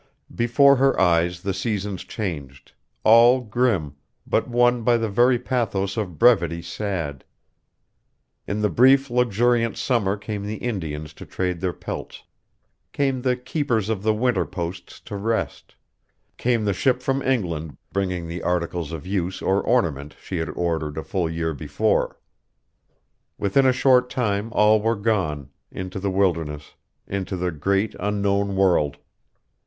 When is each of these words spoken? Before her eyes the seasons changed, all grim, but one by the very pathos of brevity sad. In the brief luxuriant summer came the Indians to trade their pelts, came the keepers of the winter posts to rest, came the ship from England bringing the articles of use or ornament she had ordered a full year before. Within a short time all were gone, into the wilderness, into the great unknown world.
Before 0.33 0.77
her 0.77 0.99
eyes 0.99 1.43
the 1.43 1.53
seasons 1.53 2.03
changed, 2.03 2.71
all 3.03 3.39
grim, 3.41 3.93
but 4.25 4.47
one 4.47 4.81
by 4.81 4.97
the 4.97 5.09
very 5.11 5.37
pathos 5.37 5.95
of 5.95 6.17
brevity 6.17 6.63
sad. 6.63 7.23
In 8.47 8.61
the 8.63 8.69
brief 8.71 9.11
luxuriant 9.11 9.77
summer 9.77 10.17
came 10.17 10.43
the 10.43 10.55
Indians 10.57 11.13
to 11.13 11.25
trade 11.27 11.61
their 11.61 11.71
pelts, 11.71 12.23
came 12.91 13.21
the 13.21 13.35
keepers 13.35 13.89
of 13.89 14.01
the 14.01 14.11
winter 14.15 14.43
posts 14.43 14.99
to 15.01 15.15
rest, 15.15 15.75
came 16.35 16.65
the 16.65 16.73
ship 16.73 17.03
from 17.03 17.21
England 17.21 17.77
bringing 17.93 18.27
the 18.27 18.41
articles 18.41 18.91
of 18.91 19.05
use 19.05 19.39
or 19.39 19.61
ornament 19.61 20.15
she 20.19 20.37
had 20.37 20.49
ordered 20.49 20.97
a 20.97 21.03
full 21.03 21.29
year 21.29 21.53
before. 21.53 22.19
Within 23.37 23.67
a 23.67 23.71
short 23.71 24.09
time 24.09 24.51
all 24.53 24.81
were 24.81 24.95
gone, 24.95 25.51
into 25.71 25.99
the 25.99 26.09
wilderness, 26.09 26.73
into 27.05 27.37
the 27.37 27.51
great 27.51 27.93
unknown 27.99 28.55
world. 28.55 28.97